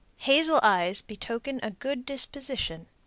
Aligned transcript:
Hazel 0.17 0.59
eyes 0.63 1.03
betoken 1.03 1.59
a 1.61 1.69
good 1.69 2.07
disposition. 2.07 2.87